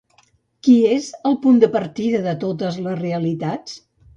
Qui 0.67 0.77
és 0.95 1.09
el 1.31 1.37
punt 1.45 1.61
de 1.65 1.69
partida 1.77 2.25
de 2.27 2.33
totes 2.47 2.83
les 2.87 2.99
realitats? 3.07 3.79